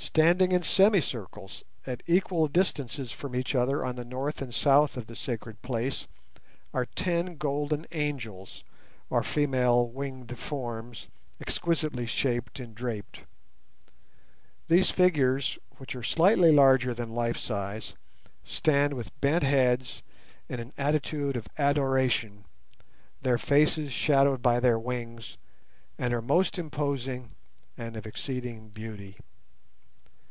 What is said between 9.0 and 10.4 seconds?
or female winged